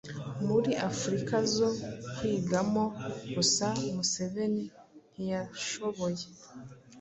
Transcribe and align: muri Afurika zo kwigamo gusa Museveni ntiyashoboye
muri 0.47 0.71
Afurika 0.89 1.35
zo 1.55 1.69
kwigamo 2.15 2.83
gusa 3.35 3.67
Museveni 3.95 4.63
ntiyashoboye 5.11 6.25